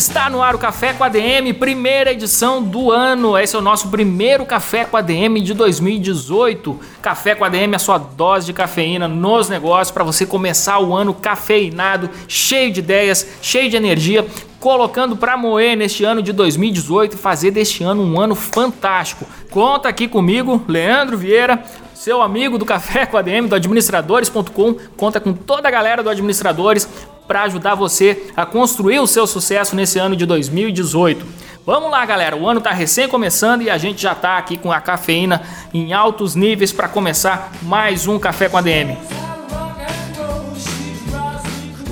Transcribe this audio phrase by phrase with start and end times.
[0.00, 3.36] Está no ar o Café com a DM, primeira edição do ano.
[3.36, 6.80] Esse é o nosso primeiro Café com a DM de 2018.
[7.02, 10.94] Café com a DM, a sua dose de cafeína nos negócios para você começar o
[10.94, 14.26] ano cafeinado, cheio de ideias, cheio de energia,
[14.58, 19.26] colocando para moer neste ano de 2018 e fazer deste ano um ano fantástico.
[19.50, 25.20] Conta aqui comigo, Leandro Vieira, seu amigo do Café com a DM, do administradores.com, conta
[25.20, 26.88] com toda a galera do Administradores
[27.30, 31.24] para ajudar você a construir o seu sucesso nesse ano de 2018.
[31.64, 32.34] Vamos lá, galera.
[32.34, 35.40] O ano está recém começando e a gente já está aqui com a cafeína
[35.72, 38.98] em altos níveis para começar mais um café com a DM.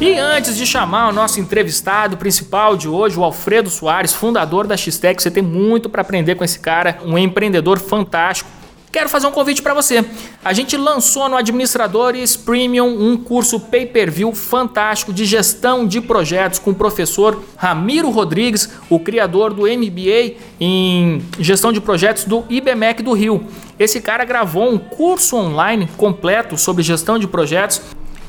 [0.01, 4.77] E antes de chamar o nosso entrevistado principal de hoje, o Alfredo Soares, fundador da
[4.77, 8.58] Xtec, você tem muito para aprender com esse cara, um empreendedor fantástico
[8.91, 10.03] Quero fazer um convite para você.
[10.43, 16.71] A gente lançou no Administradores Premium um curso pay-per-view fantástico de gestão de projetos com
[16.71, 23.13] o professor Ramiro Rodrigues, o criador do MBA em gestão de projetos do IBMEC do
[23.13, 23.45] Rio.
[23.79, 27.83] Esse cara gravou um curso online completo sobre gestão de projetos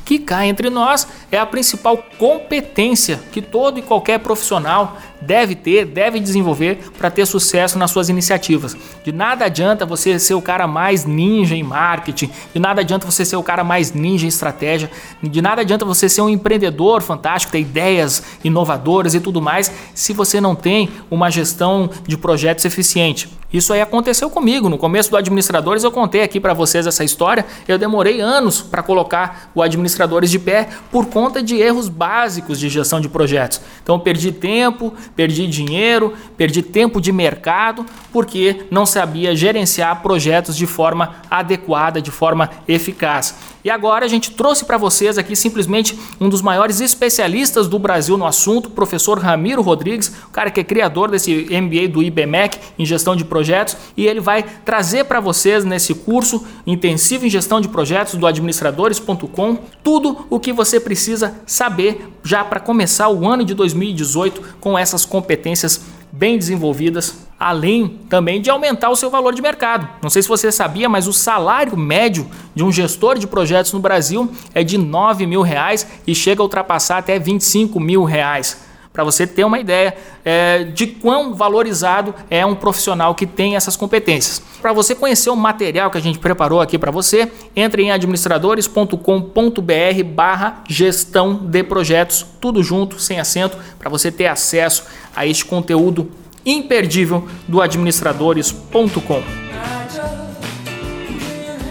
[0.10, 5.86] que cá entre nós é a principal competência que todo e qualquer profissional deve ter,
[5.86, 8.76] deve desenvolver para ter sucesso nas suas iniciativas.
[9.04, 13.26] De nada adianta você ser o cara mais ninja em marketing, de nada adianta você
[13.26, 14.90] ser o cara mais ninja em estratégia,
[15.22, 20.14] de nada adianta você ser um empreendedor fantástico, ter ideias inovadoras e tudo mais, se
[20.14, 23.40] você não tem uma gestão de projetos eficiente.
[23.52, 24.70] Isso aí aconteceu comigo.
[24.70, 27.44] No começo do Administradores eu contei aqui para vocês essa história.
[27.68, 32.70] Eu demorei anos para colocar o Administradores de pé por conta de erros básicos de
[32.70, 33.60] gestão de projetos.
[33.82, 40.66] Então perdi tempo, perdi dinheiro, perdi tempo de mercado porque não sabia gerenciar projetos de
[40.66, 43.36] forma adequada, de forma eficaz.
[43.64, 48.18] E agora a gente trouxe para vocês aqui simplesmente um dos maiores especialistas do Brasil
[48.18, 52.58] no assunto, o professor Ramiro Rodrigues, o cara que é criador desse MBA do IBMEC
[52.78, 57.60] em gestão de projetos, e ele vai trazer para vocês nesse curso intensivo em gestão
[57.60, 63.44] de projetos do administradores.com tudo o que você precisa saber já para começar o ano
[63.44, 69.42] de 2018 com essas competências bem desenvolvidas, além também de aumentar o seu valor de
[69.42, 69.88] mercado.
[70.02, 73.80] Não sei se você sabia, mas o salário médio de um gestor de projetos no
[73.80, 79.04] Brasil é de 9 mil reais e chega a ultrapassar até 25 mil reais para
[79.04, 79.96] você ter uma ideia
[80.26, 84.42] é, de quão valorizado é um profissional que tem essas competências.
[84.62, 90.04] Para você conhecer o material que a gente preparou aqui para você, entre em administradores.com.br
[90.06, 94.86] barra gestão de projetos, tudo junto, sem acento, para você ter acesso
[95.16, 96.12] a este conteúdo
[96.46, 100.19] imperdível do administradores.com.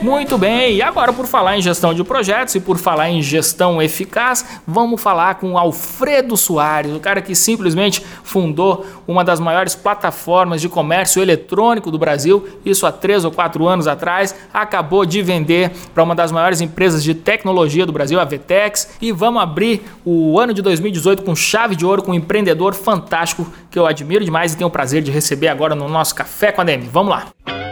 [0.01, 3.83] Muito bem, e agora por falar em gestão de projetos e por falar em gestão
[3.83, 10.61] eficaz, vamos falar com Alfredo Soares, o cara que simplesmente fundou uma das maiores plataformas
[10.61, 15.73] de comércio eletrônico do Brasil, isso há três ou quatro anos atrás, acabou de vender
[15.93, 20.39] para uma das maiores empresas de tecnologia do Brasil, a Vtex, e vamos abrir o
[20.39, 24.53] ano de 2018 com chave de ouro com um empreendedor fantástico que eu admiro demais
[24.53, 26.89] e tenho o prazer de receber agora no nosso Café com a DM.
[26.93, 27.68] Vamos lá!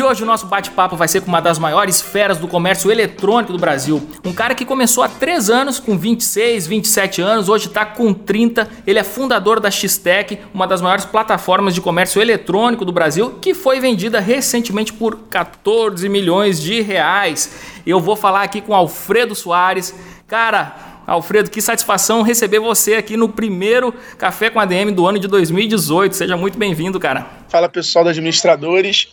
[0.00, 3.52] E hoje o nosso bate-papo vai ser com uma das maiores feras do comércio eletrônico
[3.52, 4.00] do Brasil.
[4.24, 8.66] Um cara que começou há 3 anos, com 26, 27 anos, hoje está com 30.
[8.86, 13.52] Ele é fundador da Xtec, uma das maiores plataformas de comércio eletrônico do Brasil, que
[13.52, 17.52] foi vendida recentemente por 14 milhões de reais.
[17.84, 19.94] Eu vou falar aqui com Alfredo Soares.
[20.26, 25.18] Cara, Alfredo, que satisfação receber você aqui no primeiro Café com a DM do ano
[25.18, 26.16] de 2018.
[26.16, 27.26] Seja muito bem-vindo, cara.
[27.48, 29.08] Fala pessoal da Administradores.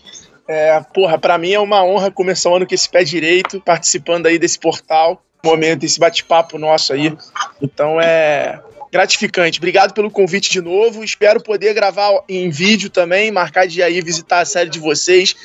[0.47, 4.27] É, porra, para mim é uma honra começar o ano com esse pé direito, participando
[4.27, 7.15] aí desse portal, momento, esse bate-papo nosso aí.
[7.61, 8.61] Então é
[8.91, 9.59] gratificante.
[9.59, 11.03] Obrigado pelo convite de novo.
[11.03, 15.35] Espero poder gravar em vídeo também, marcar de aí visitar a série de vocês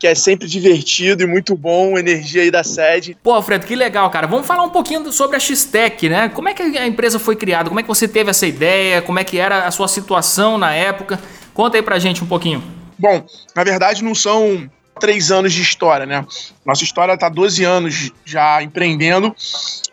[0.00, 3.14] que é sempre divertido e muito bom, energia aí da sede.
[3.22, 4.26] Pô, Alfredo, que legal, cara.
[4.26, 6.30] Vamos falar um pouquinho sobre a X-Tech, né?
[6.30, 7.68] Como é que a empresa foi criada?
[7.68, 9.02] Como é que você teve essa ideia?
[9.02, 11.20] Como é que era a sua situação na época?
[11.52, 12.79] Conta aí pra gente um pouquinho.
[13.00, 13.24] Bom,
[13.56, 14.70] na verdade não são
[15.00, 16.22] três anos de história, né?
[16.66, 19.34] Nossa história está 12 anos já empreendendo,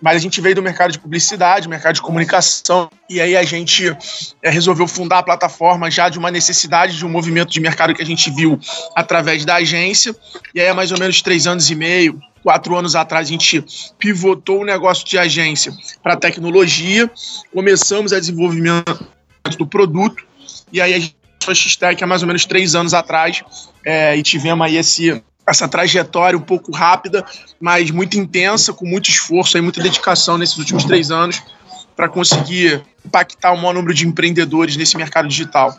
[0.02, 3.96] mas a gente veio do mercado de publicidade, mercado de comunicação, e aí a gente
[4.44, 8.02] é, resolveu fundar a plataforma já de uma necessidade de um movimento de mercado que
[8.02, 8.60] a gente viu
[8.94, 10.14] através da agência,
[10.54, 13.64] e aí há mais ou menos três anos e meio, quatro anos atrás, a gente
[13.98, 15.72] pivotou o negócio de agência
[16.04, 17.10] para tecnologia,
[17.54, 19.08] começamos a desenvolvimento
[19.58, 20.28] do produto,
[20.72, 23.44] e aí a gente X-Tech há mais ou menos três anos atrás,
[23.86, 27.26] é, e tivemos aí esse, essa trajetória um pouco rápida,
[27.60, 31.42] mas muito intensa, com muito esforço e muita dedicação nesses últimos três anos
[31.96, 35.76] para conseguir impactar o maior número de empreendedores nesse mercado digital.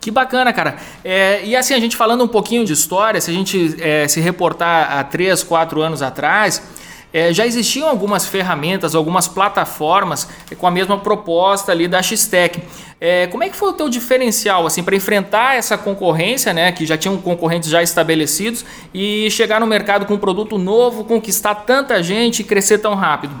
[0.00, 0.76] Que bacana, cara.
[1.04, 4.18] É, e assim, a gente falando um pouquinho de história, se a gente é, se
[4.18, 6.62] reportar há três, quatro anos atrás,
[7.12, 10.28] é, já existiam algumas ferramentas, algumas plataformas
[10.58, 12.62] com a mesma proposta ali da X-Tech.
[13.00, 16.84] É, como é que foi o teu diferencial assim para enfrentar essa concorrência, né, que
[16.84, 22.02] já tinham concorrentes já estabelecidos e chegar no mercado com um produto novo, conquistar tanta
[22.02, 23.34] gente e crescer tão rápido?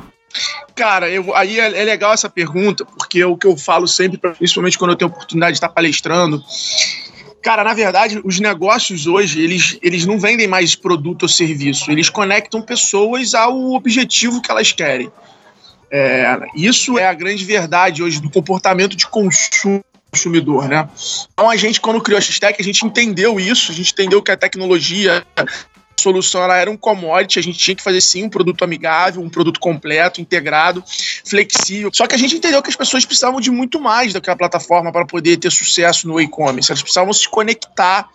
[0.74, 4.18] Cara, eu, aí é, é, legal essa pergunta, porque é o que eu falo sempre,
[4.18, 6.42] principalmente quando eu tenho oportunidade de estar palestrando,
[7.42, 12.10] Cara, na verdade, os negócios hoje, eles, eles não vendem mais produto ou serviço, eles
[12.10, 15.10] conectam pessoas ao objetivo que elas querem.
[15.90, 20.88] É, isso é a grande verdade hoje do comportamento de consumo consumidor, né?
[21.32, 24.30] Então a gente, quando criou a X-Tech, a gente entendeu isso, a gente entendeu que
[24.30, 25.24] a tecnologia
[26.00, 29.28] solução ela era um commodity, a gente tinha que fazer sim um produto amigável, um
[29.28, 30.82] produto completo, integrado,
[31.24, 31.90] flexível.
[31.92, 35.06] Só que a gente entendeu que as pessoas precisavam de muito mais daquela plataforma para
[35.06, 36.70] poder ter sucesso no e-commerce.
[36.70, 38.08] Elas precisavam se conectar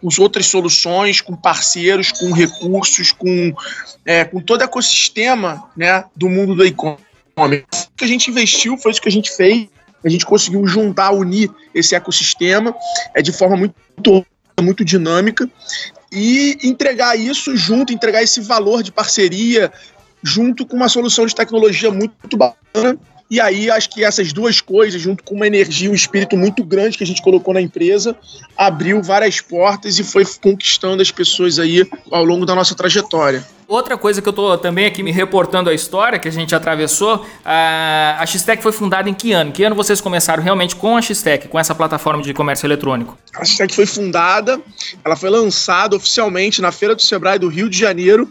[0.00, 3.54] com as outras soluções, com parceiros, com recursos, com,
[4.04, 7.00] é, com todo o ecossistema né, do mundo do e-commerce.
[7.36, 9.68] O que a gente investiu foi isso que a gente fez.
[10.04, 12.74] A gente conseguiu juntar, unir esse ecossistema
[13.14, 14.26] é, de forma muito
[14.60, 15.48] muito dinâmica
[16.12, 19.72] e entregar isso junto, entregar esse valor de parceria
[20.22, 22.98] junto com uma solução de tecnologia muito bacana.
[23.30, 26.98] E aí, acho que essas duas coisas, junto com uma energia, um espírito muito grande
[26.98, 28.16] que a gente colocou na empresa,
[28.56, 33.46] abriu várias portas e foi conquistando as pessoas aí ao longo da nossa trajetória.
[33.68, 37.24] Outra coisa que eu tô também aqui me reportando a história que a gente atravessou,
[37.44, 39.52] a, a X-Tech foi fundada em que ano?
[39.52, 43.16] Que ano vocês começaram realmente com a X-Tech, com essa plataforma de comércio eletrônico?
[43.32, 44.60] A X-Tech foi fundada,
[45.04, 48.28] ela foi lançada oficialmente na Feira do Sebrae do Rio de Janeiro,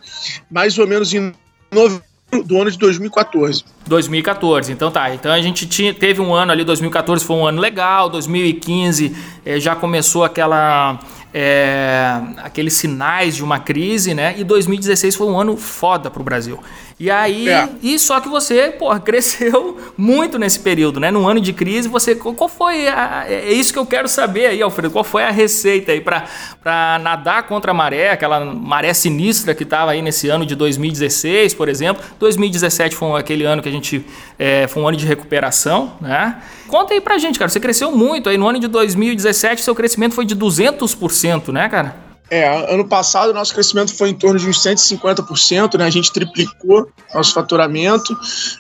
[0.52, 1.32] mais ou menos em
[1.72, 2.09] novembro
[2.46, 3.64] do ano de 2014.
[3.88, 5.14] 2014, então tá.
[5.14, 9.16] Então a gente tinha, teve um ano ali, 2014 foi um ano legal, 2015
[9.46, 11.00] eh, já começou aquela
[11.34, 14.36] é, aqueles sinais de uma crise, né?
[14.38, 16.60] E 2016 foi um ano foda pro Brasil.
[17.00, 17.70] E aí, é.
[17.82, 21.10] e só que você, porra, cresceu muito nesse período, né?
[21.10, 22.14] Num ano de crise, você.
[22.14, 22.90] Qual foi.
[22.90, 24.92] A, é isso que eu quero saber aí, Alfredo.
[24.92, 29.92] Qual foi a receita aí para nadar contra a maré, aquela maré sinistra que estava
[29.92, 32.04] aí nesse ano de 2016, por exemplo?
[32.20, 34.06] 2017 foi aquele ano que a gente.
[34.38, 36.42] É, foi um ano de recuperação, né?
[36.68, 37.48] Conta aí pra gente, cara.
[37.48, 38.38] Você cresceu muito aí.
[38.38, 42.09] No ano de 2017, seu crescimento foi de 200%, né, cara?
[42.30, 45.86] É, ano passado nosso crescimento foi em torno de uns 150%, né?
[45.86, 48.16] A gente triplicou nosso faturamento.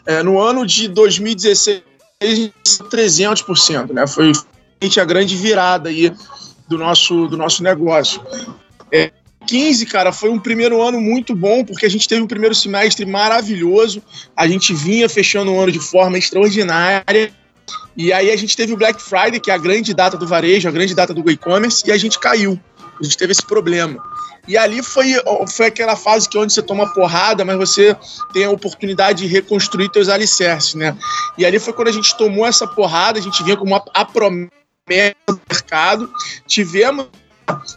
[0.05, 1.83] É, no ano de 2016,
[2.21, 4.07] 300%, né?
[4.07, 4.31] Foi
[4.99, 6.11] a grande virada aí
[6.67, 8.21] do nosso, do nosso negócio.
[8.91, 9.11] É,
[9.45, 13.05] 15, cara, foi um primeiro ano muito bom, porque a gente teve um primeiro semestre
[13.05, 14.01] maravilhoso.
[14.35, 17.31] A gente vinha fechando o ano de forma extraordinária.
[17.95, 20.67] E aí a gente teve o Black Friday, que é a grande data do varejo,
[20.67, 22.59] a grande data do e-commerce, e a gente caiu.
[22.99, 24.01] A gente teve esse problema.
[24.47, 25.13] E ali foi,
[25.55, 27.95] foi aquela fase que onde você toma porrada, mas você
[28.33, 30.97] tem a oportunidade de reconstruir seus alicerces, né?
[31.37, 34.03] E ali foi quando a gente tomou essa porrada, a gente vinha com uma a
[34.03, 34.49] promessa
[35.27, 36.11] do mercado,
[36.47, 37.07] tivemos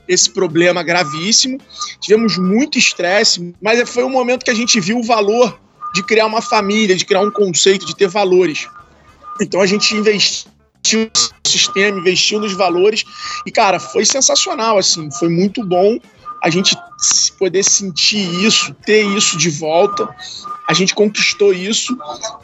[0.08, 1.58] esse problema gravíssimo,
[2.00, 5.58] tivemos muito estresse, mas foi um momento que a gente viu o valor
[5.94, 8.66] de criar uma família, de criar um conceito, de ter valores.
[9.40, 10.50] Então a gente investiu
[10.82, 11.10] investiu
[11.44, 13.04] no sistema, investiu nos valores.
[13.46, 15.98] E, cara, foi sensacional, assim, foi muito bom
[16.42, 16.76] a gente
[17.38, 20.08] poder sentir isso, ter isso de volta.
[20.68, 21.96] A gente conquistou isso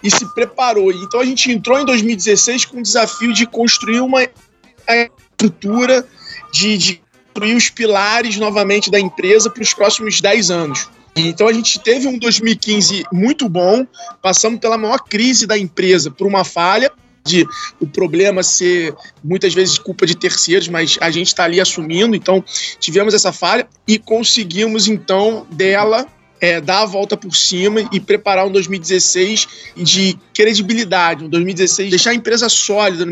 [0.03, 0.93] e se preparou.
[0.93, 6.07] Então a gente entrou em 2016 com o desafio de construir uma estrutura,
[6.53, 7.03] de, de
[7.35, 10.89] construir os pilares novamente da empresa para os próximos 10 anos.
[11.17, 13.85] Então a gente teve um 2015 muito bom,
[14.23, 16.93] passamos pela maior crise da empresa por uma falha,
[17.29, 17.47] de
[17.81, 22.17] o problema ser muitas vezes culpa de terceiros, mas a gente está ali assumindo.
[22.17, 22.43] Então,
[22.81, 26.07] tivemos essa falha e conseguimos, então, dela
[26.41, 32.11] é, dar a volta por cima e preparar um 2016 de credibilidade, um 2016, deixar
[32.11, 33.05] a empresa sólida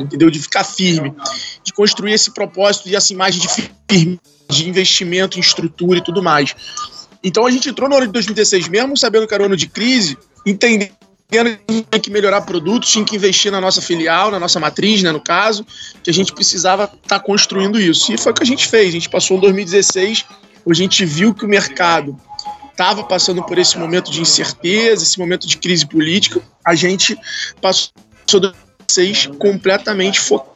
[0.00, 0.30] entendeu?
[0.30, 1.14] De ficar firme,
[1.62, 6.22] de construir esse propósito e essa imagem de firme de investimento em estrutura e tudo
[6.22, 6.54] mais.
[7.22, 9.66] Então a gente entrou no ano de 2016, mesmo sabendo que era um ano de
[9.66, 11.01] crise, entendendo
[11.32, 15.20] tinha que melhorar produtos, tinha que investir na nossa filial, na nossa matriz, né, no
[15.20, 15.66] caso,
[16.02, 18.12] que a gente precisava estar tá construindo isso.
[18.12, 18.88] E foi o que a gente fez.
[18.88, 20.24] A gente passou em 2016,
[20.68, 22.16] a gente viu que o mercado
[22.70, 26.40] estava passando por esse momento de incerteza, esse momento de crise política.
[26.64, 27.16] A gente
[27.60, 27.92] passou
[28.30, 30.52] 2016 completamente focado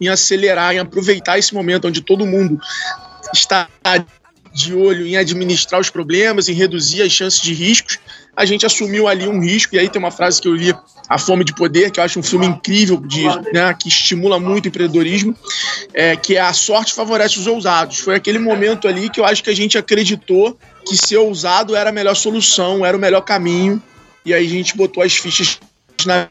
[0.00, 2.60] em acelerar, em aproveitar esse momento onde todo mundo
[3.32, 3.68] está
[4.56, 7.98] de olho em administrar os problemas, em reduzir as chances de riscos,
[8.34, 10.74] a gente assumiu ali um risco, e aí tem uma frase que eu li,
[11.08, 13.22] A Fome de Poder, que eu acho um filme incrível, de,
[13.52, 15.36] né, que estimula muito o empreendedorismo,
[15.92, 17.98] é, que é A Sorte Favorece os Ousados.
[17.98, 21.90] Foi aquele momento ali que eu acho que a gente acreditou que ser ousado era
[21.90, 23.82] a melhor solução, era o melhor caminho,
[24.24, 25.58] e aí a gente botou as fichas
[26.06, 26.28] na...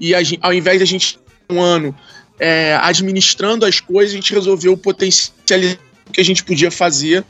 [0.00, 1.96] E a, ao invés de a gente um ano
[2.40, 7.24] é, administrando as coisas, a gente resolveu potencializar que a gente podia fazer.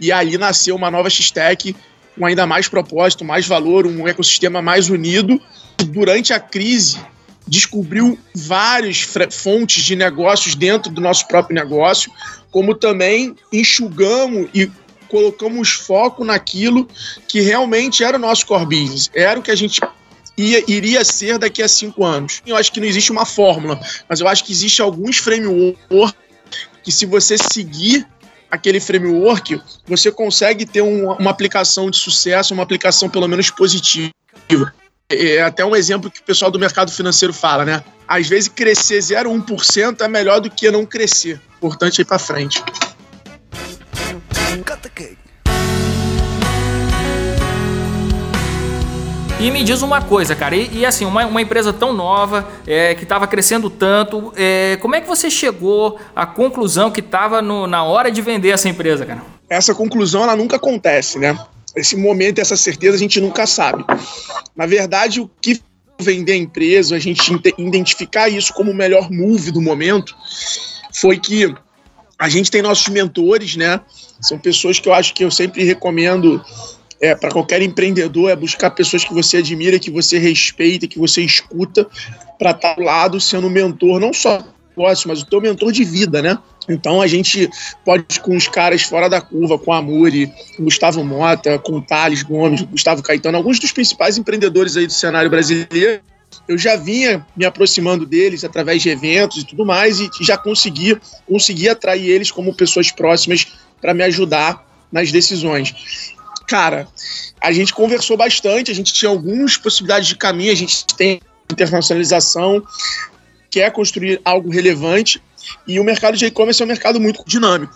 [0.00, 1.74] E ali nasceu uma nova X-Tech
[2.16, 5.40] com ainda mais propósito, mais valor, um ecossistema mais unido.
[5.86, 6.98] Durante a crise,
[7.46, 12.12] descobriu várias fontes de negócios dentro do nosso próprio negócio,
[12.50, 14.70] como também enxugamos e
[15.08, 16.86] colocamos foco naquilo
[17.26, 19.80] que realmente era o nosso core business, era o que a gente
[20.36, 22.42] ia, iria ser daqui a cinco anos.
[22.46, 26.14] Eu acho que não existe uma fórmula, mas eu acho que existe alguns frameworks
[26.84, 28.06] que se você seguir
[28.50, 34.12] aquele framework, você consegue ter um, uma aplicação de sucesso, uma aplicação pelo menos positiva.
[35.10, 37.82] É até um exemplo que o pessoal do mercado financeiro fala, né?
[38.06, 41.40] Às vezes crescer 0,1% é melhor do que não crescer.
[41.56, 42.62] Importante ir para frente.
[44.64, 45.27] Cut the cake.
[49.40, 52.96] E me diz uma coisa, cara, e, e assim, uma, uma, empresa tão nova, é,
[52.96, 57.84] que estava crescendo tanto, é, como é que você chegou à conclusão que estava na
[57.84, 59.22] hora de vender essa empresa, cara?
[59.48, 61.38] Essa conclusão, ela nunca acontece, né?
[61.76, 63.84] Esse momento, essa certeza, a gente nunca sabe.
[64.56, 65.60] Na verdade, o que
[66.00, 70.16] vender a empresa, a gente identificar isso como o melhor move do momento,
[70.92, 71.54] foi que
[72.18, 73.80] a gente tem nossos mentores, né?
[74.20, 76.44] São pessoas que eu acho que eu sempre recomendo
[77.00, 81.22] é, para qualquer empreendedor é buscar pessoas que você admira, que você respeita, que você
[81.22, 81.86] escuta,
[82.38, 84.42] para estar tá ao lado sendo mentor, não só
[84.76, 86.38] negócio, mas o teu mentor de vida, né?
[86.68, 87.48] Então a gente
[87.84, 92.22] pode com os caras fora da curva, com a Muri, com Gustavo Mota, com Thales
[92.22, 96.00] Gomes, Gustavo Caetano, alguns dos principais empreendedores aí do cenário brasileiro.
[96.46, 100.98] Eu já vinha me aproximando deles através de eventos e tudo mais e já consegui,
[101.26, 103.46] consegui atrair eles como pessoas próximas
[103.80, 105.74] para me ajudar nas decisões
[106.48, 106.88] cara,
[107.40, 111.20] a gente conversou bastante, a gente tinha algumas possibilidades de caminho, a gente tem
[111.52, 112.62] internacionalização,
[113.50, 115.22] quer construir algo relevante,
[115.66, 117.74] e o mercado de e-commerce é um mercado muito dinâmico.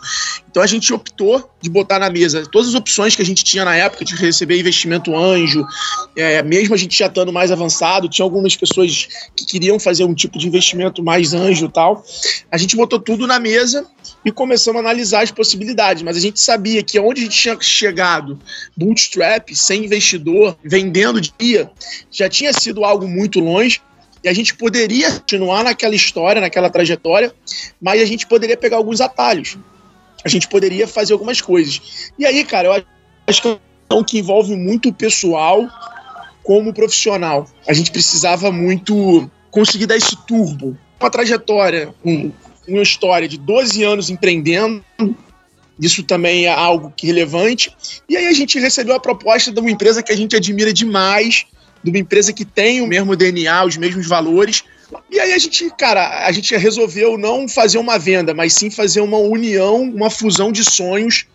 [0.50, 3.64] Então a gente optou de botar na mesa todas as opções que a gente tinha
[3.64, 5.66] na época de receber investimento anjo,
[6.16, 10.14] é, mesmo a gente já estando mais avançado, tinha algumas pessoas que queriam fazer um
[10.14, 12.04] tipo de investimento mais anjo e tal.
[12.50, 13.86] A gente botou tudo na mesa
[14.24, 17.56] e começamos a analisar as possibilidades, mas a gente sabia que onde a gente tinha
[17.60, 18.38] chegado,
[18.76, 21.70] bootstrap, sem investidor, vendendo dia,
[22.10, 23.80] já tinha sido algo muito longe
[24.24, 27.34] e a gente poderia continuar naquela história, naquela trajetória,
[27.80, 29.58] mas a gente poderia pegar alguns atalhos.
[30.24, 32.12] A gente poderia fazer algumas coisas.
[32.18, 32.84] E aí, cara, eu
[33.26, 33.58] acho que é
[33.94, 35.68] uma que envolve muito o pessoal
[36.42, 37.48] como profissional.
[37.66, 40.76] A gente precisava muito conseguir dar esse turbo.
[41.00, 42.30] Uma trajetória, um,
[42.68, 44.84] uma história de 12 anos empreendendo,
[45.80, 47.76] isso também é algo que relevante.
[48.08, 51.44] E aí a gente recebeu a proposta de uma empresa que a gente admira demais,
[51.82, 54.64] de uma empresa que tem o mesmo DNA, os mesmos valores.
[55.10, 59.00] E aí a gente, cara, a gente resolveu não fazer uma venda, mas sim fazer
[59.00, 61.26] uma união, uma fusão de sonhos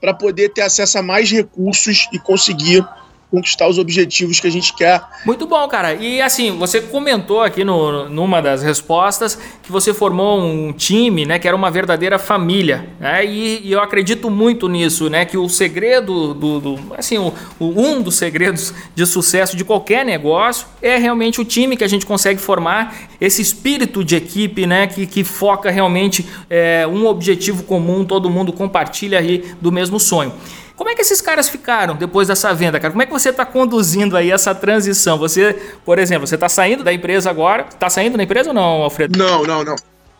[0.00, 2.84] para poder ter acesso a mais recursos e conseguir
[3.32, 5.02] conquistar os objetivos que a gente quer.
[5.24, 5.94] Muito bom, cara.
[5.94, 11.38] E assim, você comentou aqui no, numa das respostas que você formou um time, né,
[11.38, 13.24] que era uma verdadeira família, né?
[13.24, 17.80] E, e eu acredito muito nisso, né, que o segredo do, do assim, o, o,
[17.80, 22.04] um dos segredos de sucesso de qualquer negócio é realmente o time que a gente
[22.04, 28.04] consegue formar, esse espírito de equipe, né, que, que foca realmente é, um objetivo comum,
[28.04, 30.34] todo mundo compartilha aí do mesmo sonho.
[30.82, 32.90] Como é que esses caras ficaram depois dessa venda, cara?
[32.90, 35.16] Como é que você está conduzindo aí essa transição?
[35.16, 37.68] Você, por exemplo, você está saindo da empresa agora?
[37.70, 39.16] Está saindo da empresa ou não, Alfredo?
[39.16, 39.76] Não, não, não.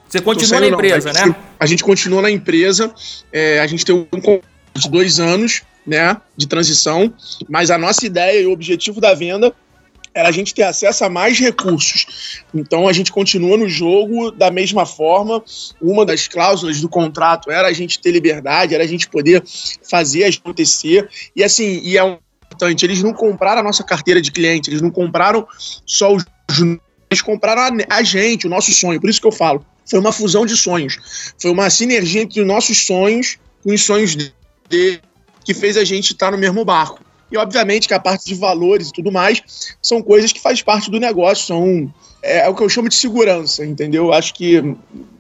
[0.08, 1.26] Você continua na empresa, não.
[1.26, 1.36] né?
[1.58, 2.94] A gente continua na empresa.
[3.32, 4.40] É, a gente tem um
[4.72, 7.12] de dois anos, né, de transição.
[7.48, 9.52] Mas a nossa ideia e o objetivo da venda
[10.14, 12.42] era a gente ter acesso a mais recursos.
[12.54, 15.42] Então a gente continua no jogo da mesma forma.
[15.80, 19.42] Uma das cláusulas do contrato era a gente ter liberdade, era a gente poder
[19.88, 21.08] fazer acontecer.
[21.34, 24.90] E assim, e é importante, eles não compraram a nossa carteira de cliente, eles não
[24.90, 25.46] compraram
[25.86, 26.24] só os
[27.10, 29.00] eles compraram a, a gente, o nosso sonho.
[29.00, 31.34] Por isso que eu falo, foi uma fusão de sonhos.
[31.38, 35.00] Foi uma sinergia entre os nossos sonhos com os sonhos dele
[35.44, 37.00] que fez a gente estar no mesmo barco.
[37.32, 39.42] E obviamente que a parte de valores e tudo mais
[39.80, 42.94] são coisas que faz parte do negócio, são é, é o que eu chamo de
[42.94, 44.12] segurança, entendeu?
[44.12, 44.60] Acho que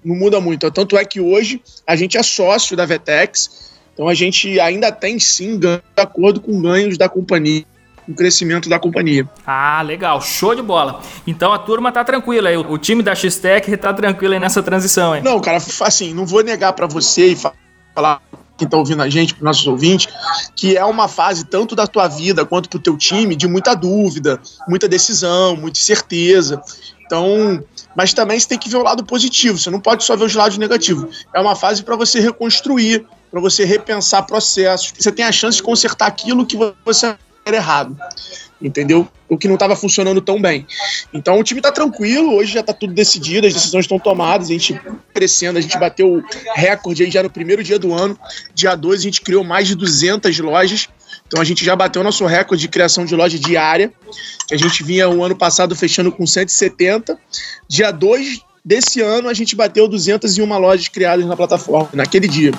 [0.04, 0.70] não muda muito.
[0.70, 5.18] Tanto é que hoje a gente é sócio da Vetex, então a gente ainda tem
[5.18, 7.64] sim ganho de acordo com ganhos da companhia
[8.08, 9.28] o crescimento da companhia.
[9.46, 11.00] Ah, legal, show de bola.
[11.26, 15.14] Então a turma tá tranquila aí, o time da X-Tech tá tranquilo aí nessa transição,
[15.14, 15.22] hein?
[15.22, 17.36] Não, cara, assim, não vou negar para você e
[17.94, 18.20] falar
[18.56, 20.08] quem está ouvindo a gente, para nossos ouvintes,
[20.54, 23.74] que é uma fase tanto da tua vida quanto para o teu time de muita
[23.74, 26.62] dúvida, muita decisão, muita certeza.
[27.04, 27.62] Então,
[27.96, 30.34] mas também você tem que ver o lado positivo, você não pode só ver os
[30.34, 31.26] lados negativos.
[31.34, 34.92] É uma fase para você reconstruir, para você repensar processos.
[34.98, 37.96] Você tem a chance de consertar aquilo que você era errado
[38.62, 39.08] entendeu?
[39.28, 40.66] O que não estava funcionando tão bem.
[41.12, 44.52] Então o time está tranquilo, hoje já está tudo decidido, as decisões estão tomadas, a
[44.52, 44.80] gente
[45.12, 46.22] crescendo, a gente bateu
[46.54, 48.18] recorde aí já no primeiro dia do ano.
[48.54, 50.88] Dia 2 a gente criou mais de 200 lojas.
[51.26, 53.92] Então a gente já bateu nosso recorde de criação de loja diária,
[54.46, 57.18] que a gente vinha o ano passado fechando com 170.
[57.68, 62.52] Dia 2 desse ano a gente bateu 201 lojas criadas na plataforma, naquele dia.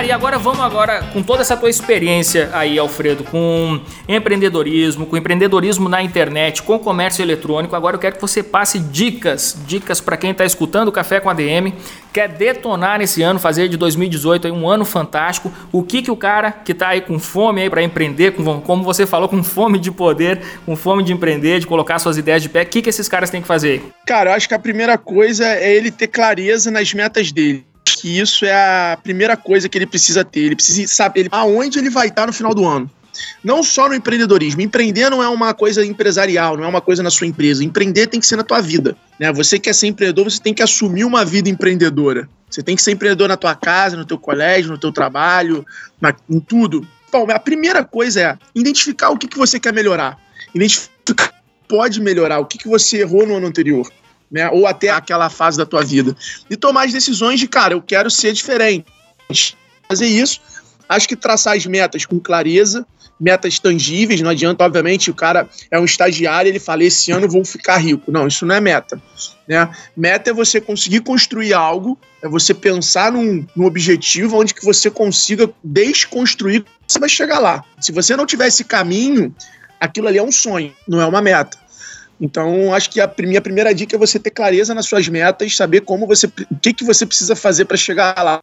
[0.00, 3.78] Cara, e agora vamos agora com toda essa tua experiência aí, Alfredo, com
[4.08, 7.76] empreendedorismo, com empreendedorismo na internet, com comércio eletrônico.
[7.76, 11.28] Agora eu quero que você passe dicas, dicas para quem está escutando o Café com
[11.28, 11.74] ADM,
[12.14, 15.52] quer detonar esse ano, fazer de 2018 aí um ano fantástico.
[15.70, 18.82] O que que o cara que está aí com fome aí para empreender, com, como
[18.82, 22.48] você falou, com fome de poder, com fome de empreender, de colocar suas ideias de
[22.48, 23.84] pé, o que que esses caras têm que fazer?
[24.06, 27.66] Cara, eu acho que a primeira coisa é ele ter clareza nas metas dele
[28.00, 28.52] que isso é
[28.92, 30.40] a primeira coisa que ele precisa ter.
[30.40, 32.90] Ele precisa saber aonde ele vai estar no final do ano.
[33.44, 34.62] Não só no empreendedorismo.
[34.62, 37.62] Empreender não é uma coisa empresarial, não é uma coisa na sua empresa.
[37.62, 38.96] Empreender tem que ser na tua vida.
[39.18, 39.30] Né?
[39.32, 42.26] Você quer ser empreendedor, você tem que assumir uma vida empreendedora.
[42.48, 45.64] Você tem que ser empreendedor na tua casa, no teu colégio, no teu trabalho,
[46.00, 46.86] na, em tudo.
[47.12, 50.18] Bom, a primeira coisa é identificar o que, que você quer melhorar.
[50.54, 51.34] Identificar
[51.68, 53.86] pode melhorar, o que, que você errou no ano anterior
[54.30, 54.48] né?
[54.50, 56.16] Ou até aquela fase da tua vida.
[56.48, 58.86] E tomar as decisões de, cara, eu quero ser diferente.
[59.88, 60.40] Fazer isso,
[60.88, 62.86] acho que traçar as metas com clareza,
[63.20, 67.44] metas tangíveis, não adianta, obviamente, o cara é um estagiário, ele fala, esse ano vou
[67.44, 68.10] ficar rico.
[68.10, 69.00] Não, isso não é meta.
[69.46, 69.68] Né?
[69.96, 74.90] Meta é você conseguir construir algo, é você pensar num, num objetivo onde que você
[74.90, 77.62] consiga desconstruir, você vai chegar lá.
[77.80, 79.34] Se você não tiver esse caminho,
[79.78, 81.58] aquilo ali é um sonho, não é uma meta.
[82.20, 85.80] Então, acho que a minha primeira dica é você ter clareza nas suas metas, saber
[85.80, 88.40] como você, o que, que você precisa fazer para chegar lá.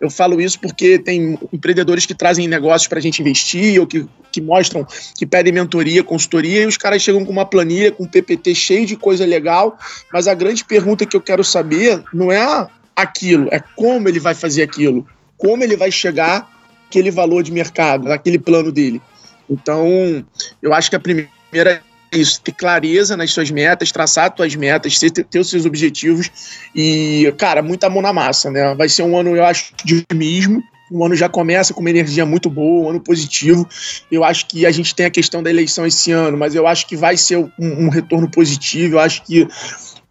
[0.00, 4.06] Eu falo isso porque tem empreendedores que trazem negócios para a gente investir ou que,
[4.32, 4.86] que mostram,
[5.16, 8.86] que pedem mentoria, consultoria, e os caras chegam com uma planilha, com um PPT cheio
[8.86, 9.78] de coisa legal,
[10.12, 14.34] mas a grande pergunta que eu quero saber não é aquilo, é como ele vai
[14.34, 16.48] fazer aquilo, como ele vai chegar
[16.86, 19.00] aquele valor de mercado, aquele plano dele.
[19.48, 20.24] Então,
[20.62, 25.10] eu acho que a primeira isso, ter clareza nas suas metas, traçar suas metas, ter,
[25.10, 26.30] ter os seus objetivos
[26.74, 28.74] e, cara, muita mão na massa, né?
[28.74, 30.62] Vai ser um ano, eu acho, de otimismo.
[30.90, 33.68] O ano já começa com uma energia muito boa, um ano positivo.
[34.10, 36.86] Eu acho que a gente tem a questão da eleição esse ano, mas eu acho
[36.86, 38.94] que vai ser um, um retorno positivo.
[38.94, 39.46] Eu acho que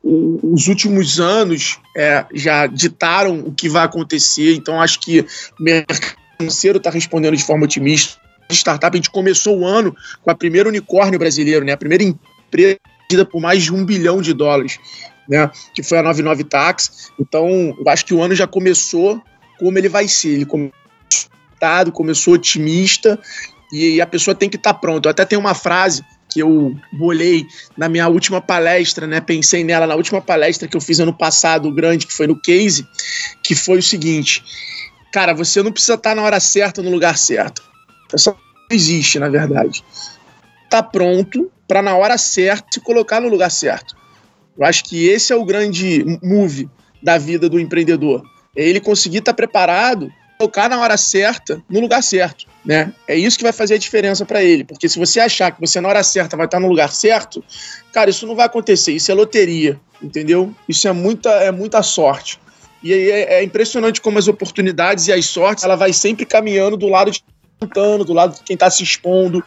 [0.03, 5.21] os últimos anos é, já ditaram o que vai acontecer, então acho que
[5.59, 8.95] o mercado financeiro está respondendo de forma otimista de startup.
[8.95, 11.73] A gente começou o ano com a primeira unicórnio brasileiro, né?
[11.73, 12.77] A primeira empresa
[13.29, 14.79] por mais de um bilhão de dólares,
[15.27, 15.49] né?
[15.73, 17.11] Que foi a 99 Tax.
[17.19, 19.21] Então, eu acho que o ano já começou
[19.59, 20.29] como ele vai ser.
[20.29, 23.19] Ele começou, começou otimista
[23.71, 25.07] e a pessoa tem que estar tá pronta.
[25.07, 27.45] Eu até tenho uma frase que eu bolei
[27.77, 29.21] na minha última palestra, né?
[29.21, 32.85] Pensei nela na última palestra que eu fiz ano passado, grande, que foi no Case,
[33.41, 34.43] que foi o seguinte:
[35.11, 37.61] cara, você não precisa estar tá na hora certa no lugar certo.
[38.15, 38.37] Só
[38.71, 39.83] existe, na verdade.
[40.69, 43.95] Tá pronto para na hora certa se colocar no lugar certo.
[44.57, 46.69] Eu acho que esse é o grande move
[47.01, 48.23] da vida do empreendedor.
[48.55, 52.93] É ele conseguir estar tá preparado, colocar na hora certa, no lugar certo, né?
[53.07, 55.79] É isso que vai fazer a diferença para ele, porque se você achar que você
[55.79, 57.43] na hora certa vai estar tá no lugar certo,
[57.91, 60.53] cara, isso não vai acontecer, isso é loteria, entendeu?
[60.67, 62.39] Isso é muita é muita sorte.
[62.83, 66.87] E é, é impressionante como as oportunidades e as sortes, ela vai sempre caminhando do
[66.87, 67.23] lado de
[67.59, 69.43] quem do lado de quem está se expondo.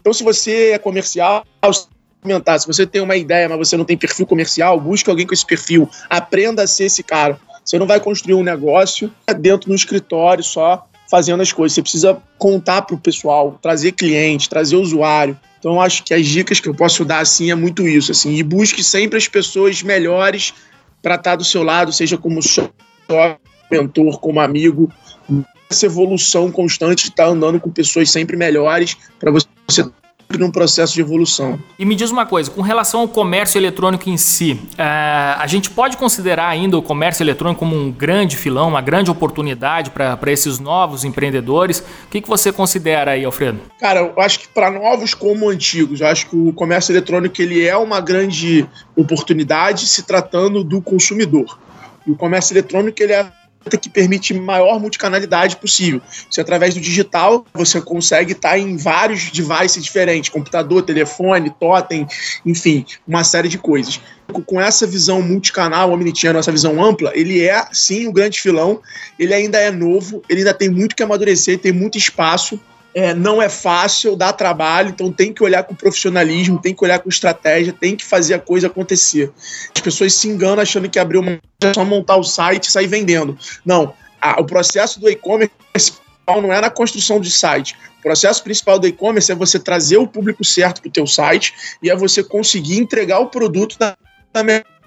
[0.00, 4.26] Então, se você é comercial, se você tem uma ideia, mas você não tem perfil
[4.26, 7.38] comercial, busque alguém com esse perfil, aprenda a ser esse cara.
[7.64, 11.74] Você não vai construir um negócio dentro do escritório só fazendo as coisas.
[11.74, 15.38] Você precisa contar para o pessoal, trazer cliente, trazer usuário.
[15.58, 18.42] Então, acho que as dicas que eu posso dar assim é muito isso, assim, e
[18.42, 20.54] busque sempre as pessoas melhores
[21.02, 22.72] para estar do seu lado, seja como sócio,
[23.70, 24.90] mentor, como amigo,
[25.70, 29.46] essa evolução constante de estar andando com pessoas sempre melhores para você
[30.36, 31.58] num processo de evolução.
[31.78, 35.70] E me diz uma coisa, com relação ao comércio eletrônico em si, uh, a gente
[35.70, 40.58] pode considerar ainda o comércio eletrônico como um grande filão, uma grande oportunidade para esses
[40.58, 41.78] novos empreendedores?
[41.78, 43.60] O que, que você considera aí, Alfredo?
[43.80, 47.66] Cara, eu acho que para novos como antigos, eu acho que o comércio eletrônico ele
[47.66, 51.58] é uma grande oportunidade se tratando do consumidor.
[52.06, 53.26] E o comércio eletrônico ele é
[53.80, 56.00] que permite maior multicanalidade possível.
[56.30, 62.06] Se através do digital você consegue estar em vários devices diferentes, computador, telefone, totem,
[62.46, 64.00] enfim, uma série de coisas.
[64.46, 68.80] Com essa visão multicanal, omnichannel, essa visão ampla, ele é sim o grande filão,
[69.18, 72.60] ele ainda é novo, ele ainda tem muito que amadurecer, tem muito espaço
[72.94, 76.98] é, não é fácil, dá trabalho, então tem que olhar com profissionalismo, tem que olhar
[76.98, 79.30] com estratégia, tem que fazer a coisa acontecer.
[79.74, 82.86] As pessoas se enganam achando que abrir uma é só montar o site e sair
[82.86, 83.38] vendendo.
[83.64, 85.52] Não, a, o processo do e-commerce
[86.26, 87.76] não é na construção de site.
[87.98, 91.54] O processo principal do e-commerce é você trazer o público certo para o teu site
[91.82, 93.96] e é você conseguir entregar o produto da,
[94.32, 94.44] da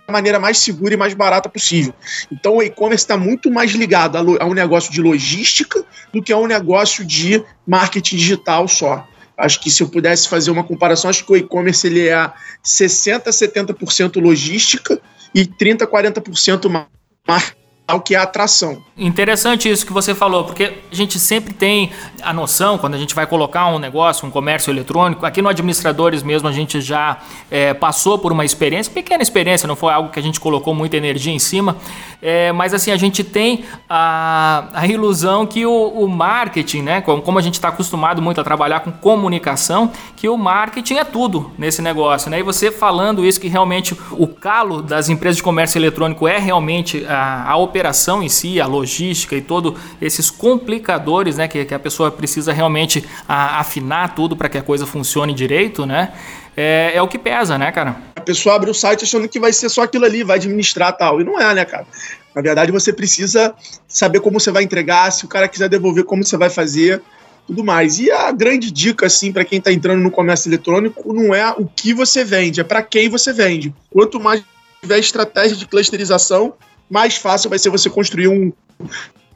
[0.09, 1.93] maneira mais segura e mais barata possível.
[2.31, 5.83] Então o e-commerce está muito mais ligado a, um negócio de logística
[6.13, 9.07] do que a um negócio de marketing digital só.
[9.37, 12.31] Acho que se eu pudesse fazer uma comparação, acho que o e-commerce ele é
[12.63, 15.01] 60%, 70% logística
[15.33, 16.85] e 30%, 40%
[17.27, 18.81] marketing ao que é atração.
[18.97, 21.91] Interessante isso que você falou, porque a gente sempre tem
[22.21, 26.23] a noção, quando a gente vai colocar um negócio, um comércio eletrônico, aqui no Administradores
[26.23, 27.17] mesmo a gente já
[27.49, 30.95] é, passou por uma experiência, pequena experiência, não foi algo que a gente colocou muita
[30.95, 31.75] energia em cima,
[32.21, 37.39] é, mas assim, a gente tem a, a ilusão que o, o marketing, né, como,
[37.39, 41.81] a gente está acostumado muito a trabalhar com comunicação, que o marketing é tudo nesse
[41.81, 42.39] negócio, né?
[42.39, 47.03] E você falando isso que realmente o calo das empresas de comércio eletrônico é realmente
[47.05, 51.79] a, a operação em si, a logística e todos esses complicadores, né, que, que a
[51.79, 56.11] pessoa precisa realmente a, afinar tudo para que a coisa funcione direito, né?
[56.55, 57.95] É, é, o que pesa, né, cara?
[58.13, 61.21] A pessoa abre o site achando que vai ser só aquilo ali, vai administrar tal.
[61.21, 61.87] E não é, né, cara?
[62.35, 63.53] Na verdade, você precisa
[63.87, 67.01] saber como você vai entregar, se o cara quiser devolver, como você vai fazer,
[67.47, 67.99] tudo mais.
[67.99, 71.65] E a grande dica, assim, para quem está entrando no comércio eletrônico, não é o
[71.65, 73.73] que você vende, é para quem você vende.
[73.89, 74.43] Quanto mais
[74.81, 76.53] tiver estratégia de clusterização,
[76.91, 78.51] mais fácil vai ser você construir um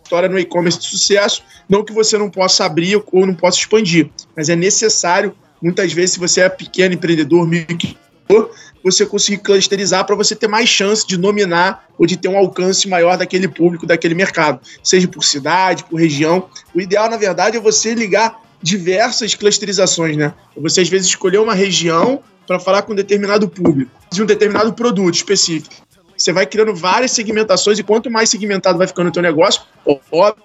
[0.04, 4.12] história no e-commerce de sucesso, não que você não possa abrir ou não possa expandir,
[4.36, 8.52] mas é necessário, muitas vezes, se você é pequeno empreendedor, microempreendedor,
[8.84, 12.88] você conseguir clusterizar para você ter mais chance de nominar ou de ter um alcance
[12.88, 16.48] maior daquele público, daquele mercado, seja por cidade, por região.
[16.74, 20.34] O ideal, na verdade, é você ligar diversas clusterizações, né?
[20.58, 24.72] Você às vezes escolher uma região para falar com um determinado público, de um determinado
[24.74, 25.74] produto específico.
[26.18, 29.64] Você vai criando várias segmentações e quanto mais segmentado vai ficando o teu negócio,
[30.12, 30.44] óbvio,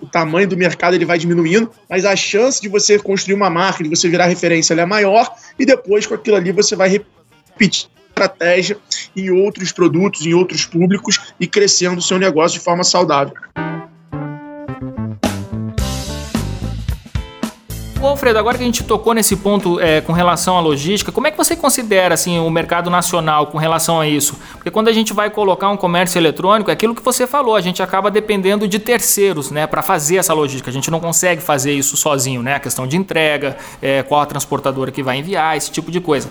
[0.00, 3.82] o tamanho do mercado ele vai diminuindo, mas a chance de você construir uma marca,
[3.82, 8.78] de você virar referência, é maior e depois com aquilo ali você vai repetir estratégia
[9.16, 13.34] em outros produtos, em outros públicos e crescendo o seu negócio de forma saudável.
[18.00, 21.26] Ô Alfredo, agora que a gente tocou nesse ponto é, com relação à logística, como
[21.26, 24.38] é que você considera assim, o mercado nacional com relação a isso?
[24.52, 27.60] Porque quando a gente vai colocar um comércio eletrônico, é aquilo que você falou, a
[27.60, 30.70] gente acaba dependendo de terceiros né, para fazer essa logística.
[30.70, 32.54] A gente não consegue fazer isso sozinho, né?
[32.54, 36.30] A questão de entrega, é, qual a transportadora que vai enviar, esse tipo de coisa.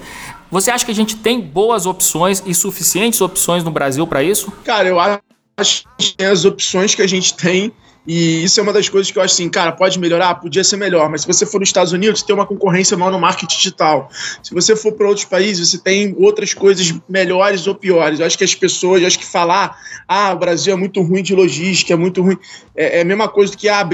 [0.50, 4.54] Você acha que a gente tem boas opções e suficientes opções no Brasil para isso?
[4.64, 7.74] Cara, eu acho que as opções que a gente tem
[8.08, 10.36] e isso é uma das coisas que eu acho assim, cara, pode melhorar?
[10.36, 13.20] Podia ser melhor, mas se você for nos Estados Unidos, tem uma concorrência maior no
[13.20, 14.10] marketing digital.
[14.42, 18.22] Se você for para outros países, você tem outras coisas melhores ou piores.
[18.22, 21.22] Eu acho que as pessoas, eu acho que falar, ah, o Brasil é muito ruim
[21.22, 22.38] de logística, é muito ruim,
[22.74, 23.90] é, é a mesma coisa do que, ah,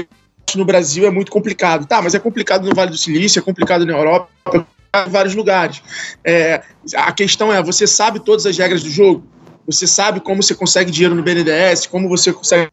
[0.54, 1.84] no Brasil é muito complicado.
[1.84, 5.82] Tá, mas é complicado no Vale do Silício, é complicado na Europa, em vários lugares.
[6.22, 6.62] É,
[6.94, 9.24] a questão é, você sabe todas as regras do jogo?
[9.66, 12.70] Você sabe como você consegue dinheiro no BNDES, como você consegue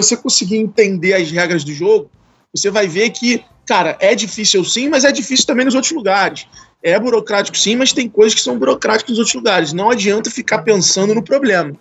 [0.00, 2.10] você conseguir entender as regras do jogo,
[2.54, 6.46] você vai ver que, cara, é difícil sim, mas é difícil também nos outros lugares.
[6.82, 9.72] É burocrático sim, mas tem coisas que são burocráticas nos outros lugares.
[9.72, 11.72] Não adianta ficar pensando no problema.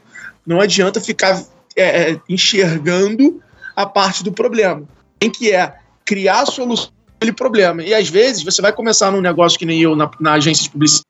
[0.46, 1.44] Não adianta ficar
[1.76, 3.42] é, é, enxergando
[3.76, 4.84] a parte do problema.
[5.20, 7.84] Tem que é criar a solução aquele problema.
[7.84, 10.70] E às vezes você vai começar num negócio que nem eu na, na agência de
[10.70, 11.08] publicidade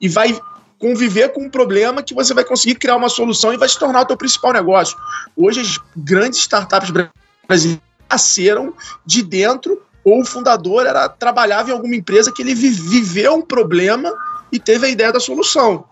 [0.00, 0.38] e vai
[0.78, 4.02] conviver com um problema que você vai conseguir criar uma solução e vai se tornar
[4.02, 4.96] o teu principal negócio.
[5.36, 11.96] Hoje as grandes startups brasileiras nasceram de dentro ou o fundador era trabalhava em alguma
[11.96, 14.12] empresa que ele viveu um problema
[14.52, 15.84] e teve a ideia da solução.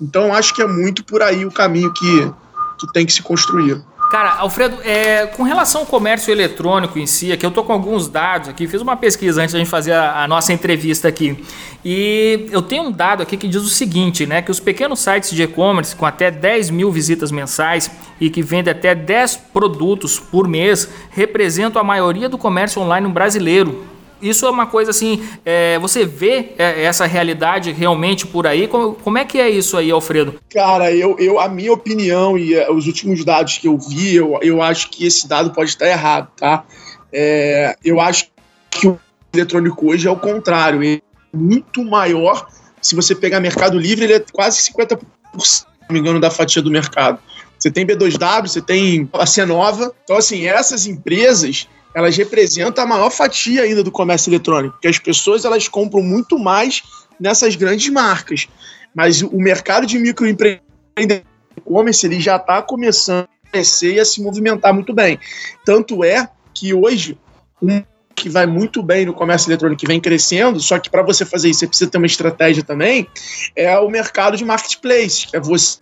[0.00, 2.32] Então acho que é muito por aí o caminho que,
[2.78, 3.82] que tem que se construir.
[4.10, 8.08] Cara, Alfredo, é, com relação ao comércio eletrônico em si, aqui eu tô com alguns
[8.08, 11.36] dados aqui, fiz uma pesquisa antes da gente fazer a, a, nossa entrevista aqui.
[11.84, 14.42] E eu tenho um dado aqui que diz o seguinte, né?
[14.42, 17.90] Que os pequenos sites de e-commerce com até 10 mil visitas mensais
[18.20, 23.95] e que vendem até 10 produtos por mês representam a maioria do comércio online brasileiro
[24.20, 28.66] isso é uma coisa assim, é, você vê é, essa realidade realmente por aí?
[28.66, 30.34] Como, como, é que é isso aí, Alfredo?
[30.50, 34.38] Cara, eu, eu a minha opinião e uh, os últimos dados que eu vi, eu,
[34.42, 36.64] eu acho que esse dado pode estar errado, tá?
[37.12, 38.28] É, eu acho
[38.70, 38.98] que o
[39.32, 41.02] eletrônico hoje é o contrário, ele
[41.32, 42.46] é muito maior.
[42.80, 44.98] Se você pegar Mercado Livre, ele é quase 50%,
[45.40, 47.18] se não me engano, da fatia do mercado.
[47.58, 49.92] Você tem B2W, você tem a C-Nova.
[50.04, 54.98] Então, assim, essas empresas elas representam a maior fatia ainda do comércio eletrônico, porque as
[54.98, 56.82] pessoas elas compram muito mais
[57.18, 58.46] nessas grandes marcas.
[58.94, 61.24] Mas o mercado de microempreendedores
[61.56, 65.18] e-commerce ele já está começando a crescer e a se movimentar muito bem.
[65.64, 67.18] Tanto é que hoje
[67.62, 67.82] um
[68.14, 71.48] que vai muito bem no comércio eletrônico que vem crescendo, só que para você fazer
[71.48, 73.06] isso você precisa ter uma estratégia também,
[73.54, 75.78] é o mercado de marketplace, que é você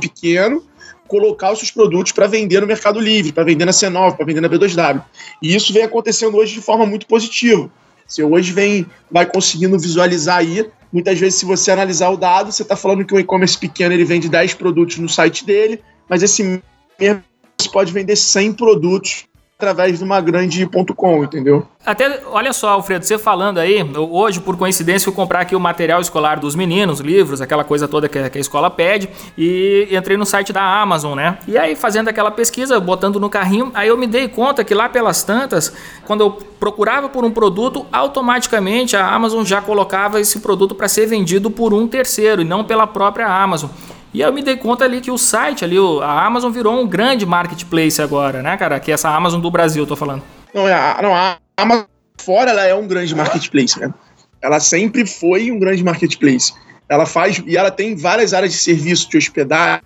[0.00, 0.64] pequeno
[1.08, 4.40] colocar os seus produtos para vender no Mercado Livre, para vender na C9, para vender
[4.40, 5.02] na B2W.
[5.42, 7.68] E isso vem acontecendo hoje de forma muito positiva.
[8.06, 10.68] Você hoje vem, vai conseguindo visualizar aí.
[10.92, 14.04] Muitas vezes, se você analisar o dado, você está falando que um e-commerce pequeno ele
[14.04, 16.62] vende 10 produtos no site dele, mas esse
[16.98, 17.24] mesmo
[17.72, 19.26] pode vender 100 produtos
[19.58, 21.66] através de uma grande ponto .com, entendeu?
[21.84, 26.00] Até, olha só, Alfredo, você falando aí, hoje, por coincidência, fui comprar aqui o material
[26.00, 30.52] escolar dos meninos, livros, aquela coisa toda que, a escola pede, e entrei no site
[30.52, 31.38] da Amazon, né?
[31.48, 34.88] E aí, fazendo aquela pesquisa, botando no carrinho, aí eu me dei conta que lá
[34.88, 35.74] pelas tantas,
[36.06, 41.06] quando eu procurava por um produto, automaticamente a Amazon já colocava esse produto para ser
[41.06, 43.70] vendido por um terceiro e não pela própria Amazon.
[44.12, 47.26] E eu me dei conta ali que o site ali, a Amazon virou um grande
[47.26, 48.80] marketplace agora, né, cara?
[48.80, 50.22] Que é essa Amazon do Brasil, eu tô falando.
[50.54, 51.84] Não, é, a, não, a Amazon
[52.20, 53.92] fora ela é um grande marketplace, né?
[54.40, 56.54] Ela sempre foi um grande marketplace.
[56.88, 59.82] Ela faz e ela tem várias áreas de serviço, de hospedagem,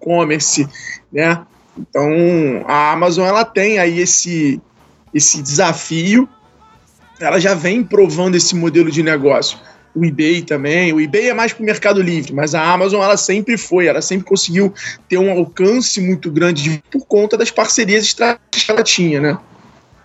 [0.00, 0.66] e-commerce,
[1.12, 1.44] né?
[1.76, 2.10] Então,
[2.66, 4.60] a Amazon ela tem aí esse
[5.12, 6.28] esse desafio.
[7.20, 9.58] Ela já vem provando esse modelo de negócio
[9.98, 10.92] o eBay também.
[10.92, 14.00] O eBay é mais para o Mercado Livre, mas a Amazon ela sempre foi, ela
[14.00, 14.72] sempre conseguiu
[15.08, 19.38] ter um alcance muito grande de, por conta das parcerias estratégicas que ela tinha, né?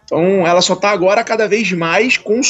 [0.05, 2.41] Então ela só está agora cada vez mais com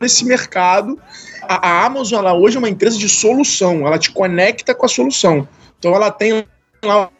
[0.00, 0.98] esse mercado.
[1.42, 4.88] A, a Amazon ela hoje é uma empresa de solução, ela te conecta com a
[4.88, 5.48] solução.
[5.78, 6.44] Então ela tem
[6.84, 7.10] lá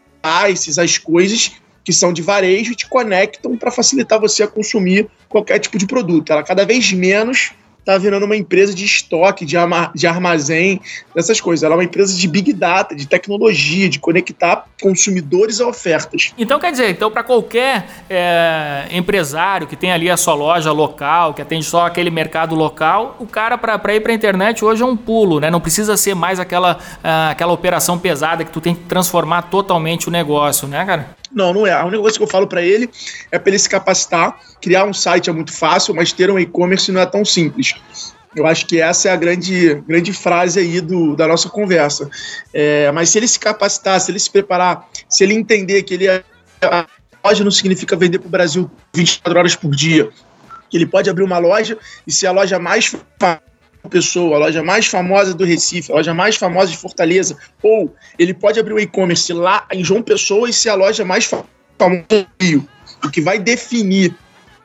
[0.50, 5.08] esses as coisas que são de varejo e te conectam para facilitar você a consumir
[5.28, 6.30] qualquer tipo de produto.
[6.30, 9.56] Ela cada vez menos está virando uma empresa de estoque, de,
[9.94, 10.80] de armazém,
[11.14, 11.62] dessas coisas.
[11.64, 16.32] Ela é uma empresa de big data, de tecnologia, de conectar consumidores a ofertas.
[16.38, 21.34] Então, quer dizer, então para qualquer é, empresário que tem ali a sua loja local,
[21.34, 24.86] que atende só aquele mercado local, o cara para ir para a internet hoje é
[24.86, 25.50] um pulo, né?
[25.50, 30.08] Não precisa ser mais aquela, uh, aquela operação pesada que tu tem que transformar totalmente
[30.08, 31.19] o negócio, né, cara?
[31.32, 31.72] Não, não é.
[31.72, 32.90] A única coisa que eu falo para ele
[33.30, 34.38] é para ele se capacitar.
[34.60, 37.74] Criar um site é muito fácil, mas ter um e-commerce não é tão simples.
[38.34, 42.08] Eu acho que essa é a grande, grande frase aí do, da nossa conversa.
[42.52, 46.06] É, mas se ele se capacitar, se ele se preparar, se ele entender que ele
[46.06, 46.22] é,
[46.62, 46.86] a
[47.24, 50.10] loja não significa vender para o Brasil 24 horas por dia,
[50.68, 52.94] que ele pode abrir uma loja e ser a loja mais
[53.88, 58.34] pessoa, a loja mais famosa do Recife, a loja mais famosa de Fortaleza, ou ele
[58.34, 62.26] pode abrir um e-commerce lá em João Pessoa e ser a loja mais famosa do
[62.40, 62.68] Rio.
[63.04, 64.14] O que vai definir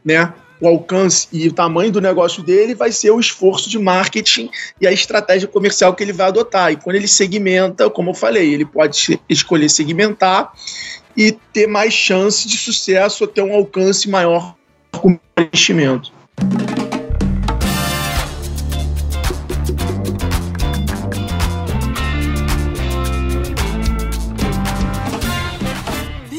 [0.03, 4.49] né, o alcance e o tamanho do negócio dele vai ser o esforço de marketing
[4.79, 6.71] e a estratégia comercial que ele vai adotar.
[6.71, 10.53] E quando ele segmenta, como eu falei, ele pode escolher segmentar
[11.15, 14.55] e ter mais chance de sucesso ou ter um alcance maior
[14.91, 16.11] com investimento.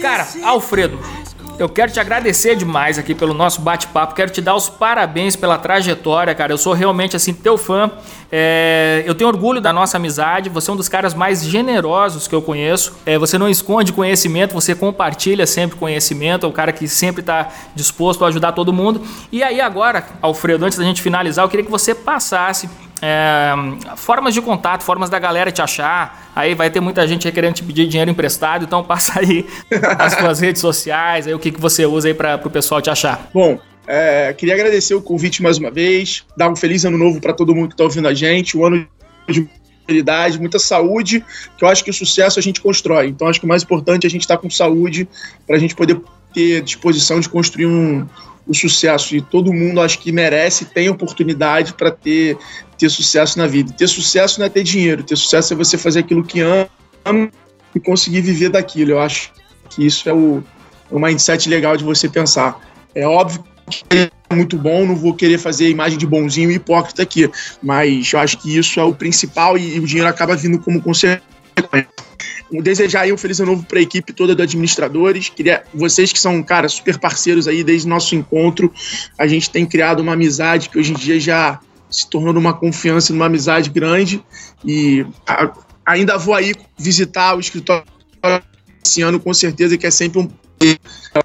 [0.06, 1.00] Cara, Alfredo,
[1.58, 4.14] eu quero te agradecer demais aqui pelo nosso bate-papo.
[4.14, 6.52] Quero te dar os parabéns pela trajetória, cara.
[6.52, 7.90] Eu sou realmente assim teu fã.
[8.30, 10.48] É, eu tenho orgulho da nossa amizade.
[10.48, 12.96] Você é um dos caras mais generosos que eu conheço.
[13.04, 16.46] É, você não esconde conhecimento, você compartilha sempre conhecimento.
[16.46, 19.02] É um cara que sempre está disposto a ajudar todo mundo.
[19.32, 22.70] E aí agora, Alfredo, antes da gente finalizar, eu queria que você passasse
[23.02, 23.52] é,
[23.96, 26.30] formas de contato, formas da galera te achar.
[26.34, 29.46] Aí vai ter muita gente querendo te pedir dinheiro emprestado, então passa aí
[29.98, 32.90] as suas redes sociais, aí o que, que você usa aí para o pessoal te
[32.90, 33.28] achar.
[33.32, 37.32] Bom, é, queria agradecer o convite mais uma vez, dar um feliz ano novo para
[37.32, 38.86] todo mundo que está ouvindo a gente, um ano
[39.28, 39.48] de
[39.86, 41.24] prosperidade, muita saúde,
[41.56, 43.08] que eu acho que o sucesso a gente constrói.
[43.08, 45.08] Então acho que o mais importante é a gente estar tá com saúde
[45.46, 46.00] para a gente poder
[46.34, 48.06] ter disposição de construir um,
[48.46, 52.36] o sucesso e todo mundo acho que merece, tem oportunidade para ter,
[52.78, 53.72] ter sucesso na vida.
[53.72, 56.68] Ter sucesso não é ter dinheiro, ter sucesso é você fazer aquilo que ama
[57.74, 58.92] e conseguir viver daquilo.
[58.92, 59.32] Eu acho
[59.70, 60.42] que isso é o,
[60.90, 62.60] o mindset legal de você pensar.
[62.94, 67.02] É óbvio que é muito bom, não vou querer fazer imagem de bonzinho e hipócrita
[67.02, 67.28] aqui,
[67.62, 70.80] mas eu acho que isso é o principal e, e o dinheiro acaba vindo como
[70.80, 71.22] consequência
[72.62, 75.28] desejar aí um feliz ano novo para a equipe toda do Administradores.
[75.28, 78.72] Queria vocês que são, cara, super parceiros aí desde nosso encontro.
[79.18, 81.60] A gente tem criado uma amizade que hoje em dia já
[81.90, 84.22] se tornou numa confiança, numa amizade grande.
[84.64, 85.52] E a,
[85.84, 87.84] ainda vou aí visitar o escritório
[88.84, 90.28] esse ano, com certeza, que é sempre um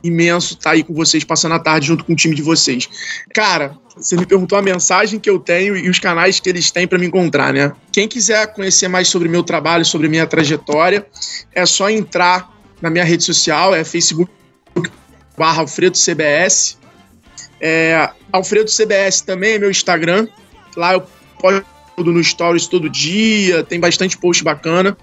[0.03, 2.89] imenso estar aí com vocês, passando a tarde junto com o time de vocês.
[3.33, 6.87] Cara, você me perguntou a mensagem que eu tenho e os canais que eles têm
[6.87, 7.71] para me encontrar, né?
[7.91, 11.05] Quem quiser conhecer mais sobre meu trabalho, sobre minha trajetória,
[11.53, 14.31] é só entrar na minha rede social, é Facebook
[15.37, 16.77] barra Alfredo CBS.
[17.59, 20.27] É, Alfredo CBS também é meu Instagram.
[20.75, 21.03] Lá eu
[21.39, 21.65] posto
[21.97, 24.97] no Stories todo dia, tem bastante post bacana.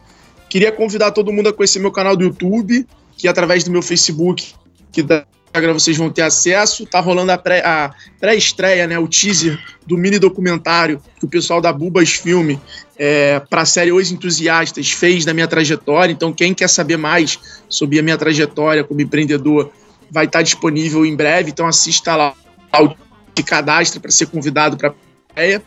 [0.49, 4.55] Queria convidar todo mundo a conhecer meu canal do YouTube, que através do meu Facebook,
[4.91, 6.87] que da Instagram vocês vão ter acesso.
[6.87, 11.73] Tá rolando a pré-estreia, pré né, o teaser do mini documentário que o pessoal da
[11.73, 12.61] Bubas Filme
[12.97, 16.13] é, para a série Os Entusiastas fez da minha trajetória.
[16.13, 19.71] Então, quem quer saber mais sobre a minha trajetória como empreendedor
[20.11, 21.51] vai estar disponível em breve.
[21.51, 22.35] Então, assista lá
[22.81, 24.93] o cadastro para ser convidado para
[25.39, 25.63] ideia.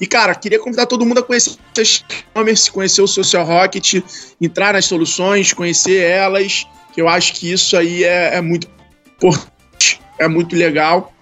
[0.00, 4.02] E, cara, queria convidar todo mundo a conhecer o e-commerce, conhecer o Social Rocket,
[4.40, 8.68] entrar nas soluções, conhecer elas, que eu acho que isso aí é, é muito
[9.16, 11.12] importante, é muito legal.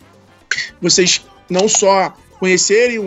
[0.81, 2.99] Vocês não só conhecerem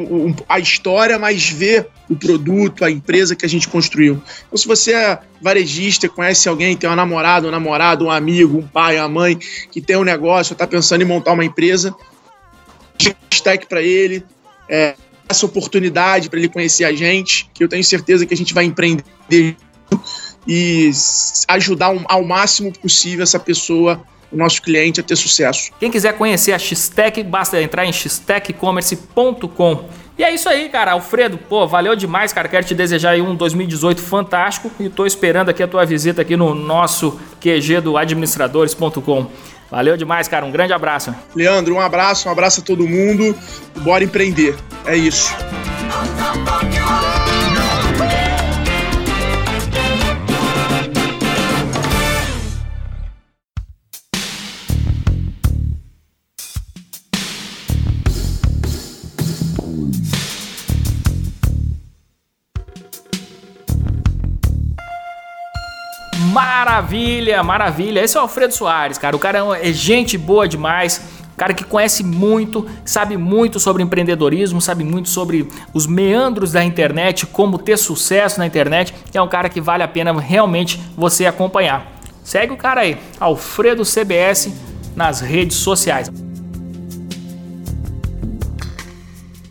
[0.48, 4.22] a história, mas ver o produto, a empresa que a gente construiu.
[4.48, 8.68] Então, se você é varejista, conhece alguém, tem uma namorada, um namorado, um amigo, um
[8.68, 9.38] pai, uma mãe
[9.72, 11.96] que tem um negócio, está pensando em montar uma empresa,
[13.32, 14.26] hashtag para ele,
[14.70, 14.96] é,
[15.28, 18.66] essa oportunidade para ele conhecer a gente, que eu tenho certeza que a gente vai
[18.66, 19.56] empreender
[20.48, 20.90] e
[21.48, 24.02] ajudar ao máximo possível essa pessoa,
[24.32, 25.72] o nosso cliente, a ter sucesso.
[25.80, 29.90] Quem quiser conhecer a Xtec, basta entrar em xtecommerce.com.
[30.18, 30.92] E é isso aí, cara.
[30.92, 32.48] Alfredo, pô, valeu demais, cara.
[32.50, 36.54] Quero te desejar um 2018 fantástico e tô esperando aqui a tua visita aqui no
[36.54, 39.28] nosso QG do administradores.com.
[39.70, 40.46] Valeu demais, cara.
[40.46, 41.14] Um grande abraço.
[41.36, 43.36] Leandro, um abraço, um abraço a todo mundo.
[43.78, 44.56] Bora empreender.
[44.86, 45.34] É isso.
[66.32, 68.02] Maravilha, maravilha.
[68.04, 69.16] Esse é o Alfredo Soares, cara.
[69.16, 71.02] O cara é gente boa demais.
[71.36, 77.26] Cara que conhece muito, sabe muito sobre empreendedorismo, sabe muito sobre os meandros da internet,
[77.26, 78.94] como ter sucesso na internet.
[79.14, 81.88] É um cara que vale a pena realmente você acompanhar.
[82.24, 84.54] Segue o cara aí, Alfredo CBS,
[84.96, 86.12] nas redes sociais.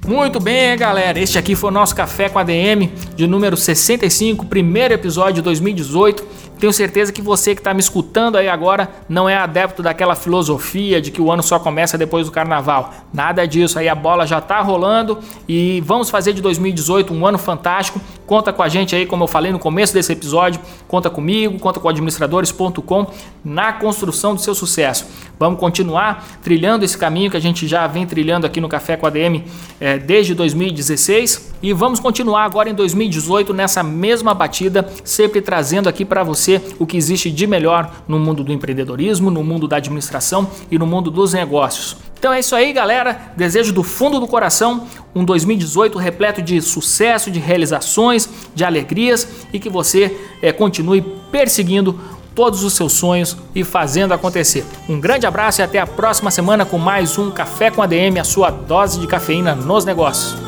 [0.07, 1.19] Muito bem, galera.
[1.19, 6.25] Este aqui foi o nosso Café com ADM de número 65, primeiro episódio de 2018.
[6.57, 11.01] Tenho certeza que você que está me escutando aí agora não é adepto daquela filosofia
[11.01, 12.95] de que o ano só começa depois do carnaval.
[13.13, 17.39] Nada disso, aí a bola já está rolando e vamos fazer de 2018 um ano
[17.39, 18.01] fantástico.
[18.25, 21.81] Conta com a gente aí, como eu falei no começo desse episódio, conta comigo, conta
[21.81, 23.07] com administradores.com
[23.45, 25.07] na construção do seu sucesso.
[25.39, 29.07] Vamos continuar trilhando esse caminho que a gente já vem trilhando aqui no Café com
[29.07, 29.45] a DM
[29.81, 33.08] é, desde 2016 e vamos continuar agora em 2018
[33.53, 38.18] nessa mesma batida, sempre trazendo aqui para você você o que existe de melhor no
[38.18, 41.97] mundo do empreendedorismo, no mundo da administração e no mundo dos negócios.
[42.18, 43.33] Então é isso aí, galera.
[43.37, 49.59] Desejo do fundo do coração um 2018 repleto de sucesso, de realizações, de alegrias e
[49.59, 51.99] que você é, continue perseguindo
[52.35, 54.64] todos os seus sonhos e fazendo acontecer.
[54.89, 58.24] Um grande abraço e até a próxima semana com mais um Café com ADM, a
[58.24, 60.47] sua dose de cafeína nos negócios.